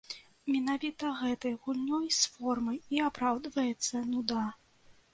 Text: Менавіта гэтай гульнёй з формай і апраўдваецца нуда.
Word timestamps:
Менавіта 0.53 1.11
гэтай 1.19 1.53
гульнёй 1.67 2.09
з 2.21 2.33
формай 2.39 2.83
і 2.97 3.05
апраўдваецца 3.11 4.07
нуда. 4.13 4.47